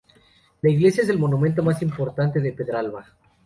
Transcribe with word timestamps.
La 0.63 0.71
Iglesia 0.71 1.03
es 1.03 1.09
el 1.09 1.19
monumento 1.19 1.61
más 1.61 1.83
importante 1.83 2.39
de 2.39 2.53
Pedralba. 2.53 3.05